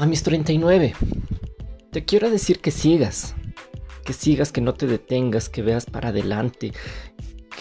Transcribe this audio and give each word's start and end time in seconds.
A 0.00 0.06
mis 0.06 0.22
39, 0.22 0.94
te 1.90 2.04
quiero 2.06 2.30
decir 2.30 2.60
que 2.60 2.70
sigas, 2.70 3.34
que 4.02 4.14
sigas, 4.14 4.50
que 4.50 4.62
no 4.62 4.72
te 4.72 4.86
detengas, 4.86 5.50
que 5.50 5.60
veas 5.60 5.84
para 5.84 6.08
adelante, 6.08 6.72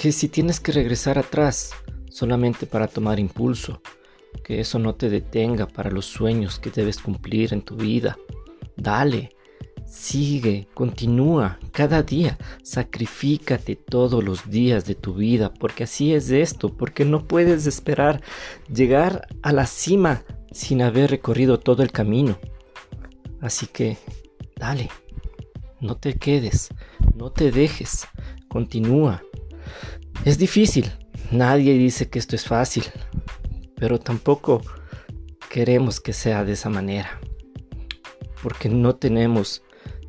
que 0.02 0.14
si 0.14 0.30
tienes 0.30 0.62
que 0.62 0.72
regresar 0.72 1.20
atrás 1.20 1.72
solamente 2.10 2.66
para 2.66 2.88
tomar 2.88 3.20
impulso, 3.20 3.82
que 4.42 4.62
eso 4.62 4.80
no 4.80 4.96
te 4.96 5.10
detenga 5.10 5.68
para 5.68 5.92
los 5.92 6.06
sueños 6.06 6.60
que 6.60 6.70
debes 6.70 7.00
cumplir 7.00 7.54
en 7.54 7.62
tu 7.62 7.76
vida. 7.76 8.18
Dale, 8.78 9.36
sigue, 9.86 10.70
continúa 10.74 11.60
cada 11.74 12.04
día, 12.04 12.38
sacrifícate 12.64 13.76
todos 13.76 14.24
los 14.24 14.50
días 14.50 14.86
de 14.86 14.96
tu 14.96 15.14
vida, 15.14 15.54
porque 15.54 15.84
así 15.84 16.14
es 16.14 16.30
esto, 16.30 16.70
porque 16.70 17.04
no 17.04 17.28
puedes 17.28 17.66
esperar 17.66 18.22
llegar 18.74 19.28
a 19.42 19.52
la 19.52 19.66
cima 19.66 20.24
sin 20.52 20.82
haber 20.82 21.10
recorrido 21.10 21.60
todo 21.60 21.84
el 21.84 21.92
camino. 21.92 22.38
Así 23.42 23.68
que, 23.68 23.98
dale, 24.56 24.90
no 25.80 25.96
te 25.96 26.16
quedes, 26.16 26.70
no 27.16 27.32
te 27.32 27.52
dejes, 27.52 28.08
continúa. 28.48 29.24
Es 30.26 30.38
difícil, 30.38 30.92
nadie 31.32 31.74
dice 31.74 32.10
que 32.10 32.20
esto 32.20 32.36
es 32.36 32.46
fácil, 32.46 32.84
pero 33.76 34.00
tampoco 34.00 34.62
queremos 35.50 36.00
que 36.00 36.14
sea 36.14 36.44
de 36.44 36.54
esa 36.54 36.70
manera, 36.70 37.20
porque 38.44 38.70
no 38.70 38.96
tenemos 38.96 39.64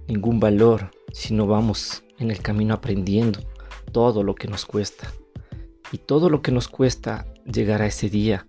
ningún 0.08 0.40
valor 0.40 0.90
si 1.12 1.34
no 1.34 1.46
vamos 1.46 2.02
en 2.18 2.30
el 2.30 2.42
camino 2.42 2.74
aprendiendo 2.74 3.40
todo 3.92 4.22
lo 4.22 4.34
que 4.34 4.48
nos 4.48 4.66
cuesta. 4.66 5.12
Y 5.92 5.98
todo 5.98 6.30
lo 6.30 6.40
que 6.40 6.52
nos 6.52 6.68
cuesta 6.68 7.26
llegar 7.44 7.82
a 7.82 7.86
ese 7.86 8.08
día 8.08 8.46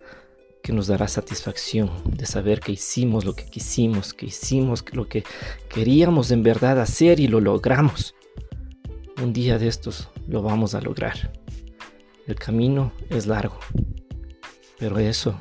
que 0.61 0.73
nos 0.73 0.87
dará 0.87 1.07
satisfacción 1.07 1.89
de 2.05 2.25
saber 2.25 2.59
que 2.59 2.73
hicimos 2.73 3.25
lo 3.25 3.33
que 3.35 3.45
quisimos, 3.45 4.13
que 4.13 4.27
hicimos 4.27 4.83
lo 4.93 5.07
que 5.07 5.23
queríamos 5.69 6.31
en 6.31 6.43
verdad 6.43 6.79
hacer 6.79 7.19
y 7.19 7.27
lo 7.27 7.39
logramos. 7.39 8.15
Un 9.21 9.33
día 9.33 9.57
de 9.57 9.67
estos 9.67 10.09
lo 10.27 10.41
vamos 10.41 10.75
a 10.75 10.81
lograr. 10.81 11.31
El 12.27 12.35
camino 12.35 12.93
es 13.09 13.25
largo, 13.25 13.59
pero 14.79 14.99
eso 14.99 15.39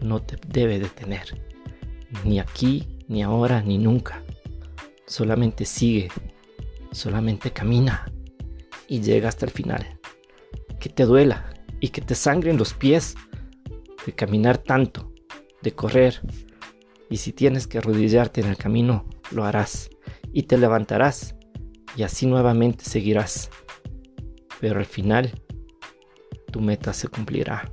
no 0.00 0.22
te 0.22 0.36
debe 0.46 0.78
detener, 0.78 1.40
ni 2.24 2.38
aquí, 2.38 2.86
ni 3.08 3.22
ahora, 3.22 3.62
ni 3.62 3.78
nunca. 3.78 4.22
Solamente 5.06 5.64
sigue, 5.64 6.08
solamente 6.92 7.50
camina 7.50 8.10
y 8.86 9.00
llega 9.00 9.28
hasta 9.28 9.46
el 9.46 9.52
final. 9.52 9.98
Que 10.78 10.88
te 10.88 11.04
duela 11.04 11.52
y 11.80 11.88
que 11.88 12.00
te 12.00 12.14
sangren 12.14 12.56
los 12.56 12.74
pies 12.74 13.16
de 14.08 14.14
caminar 14.14 14.56
tanto, 14.56 15.12
de 15.60 15.72
correr. 15.72 16.22
Y 17.10 17.18
si 17.18 17.34
tienes 17.34 17.66
que 17.66 17.76
arrodillarte 17.76 18.40
en 18.40 18.46
el 18.46 18.56
camino, 18.56 19.06
lo 19.30 19.44
harás 19.44 19.90
y 20.32 20.44
te 20.44 20.56
levantarás 20.56 21.34
y 21.94 22.04
así 22.04 22.24
nuevamente 22.24 22.84
seguirás. 22.84 23.50
Pero 24.60 24.78
al 24.78 24.86
final, 24.86 25.30
tu 26.50 26.62
meta 26.62 26.94
se 26.94 27.08
cumplirá. 27.08 27.70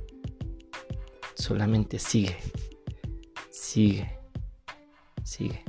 Solamente 1.34 1.98
sigue, 1.98 2.36
sigue, 3.50 4.18
sigue. 5.24 5.64